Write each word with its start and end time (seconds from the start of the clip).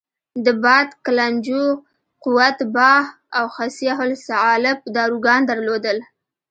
د 0.45 0.47
باد 0.63 0.89
کلنجو، 1.05 1.63
قوت 2.23 2.57
باه 2.75 3.03
او 3.37 3.45
خصیه 3.55 3.95
الصعالب 4.09 4.77
داروګان 4.95 5.41
درلودل. 5.51 5.97